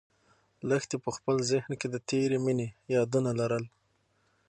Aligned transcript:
لښتې 0.69 0.97
په 1.03 1.09
خپل 1.17 1.35
ذهن 1.51 1.71
کې 1.79 1.87
د 1.89 1.95
تېرې 2.09 2.37
مېنې 2.45 2.67
یادونه 2.95 3.31
لرل. 3.39 3.65